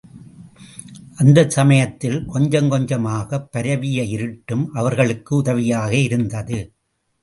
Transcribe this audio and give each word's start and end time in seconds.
அந்தச் 1.15 1.49
சமயத்தில் 1.49 2.25
கொஞ்சம் 2.25 2.69
கொஞ்சமாகப் 2.69 3.51
பரவிய 3.51 4.03
இருட்டும் 4.03 4.69
அவர்களுக்கு 4.73 5.35
உதவியாக 5.35 5.95
இருந்தது. 5.95 6.59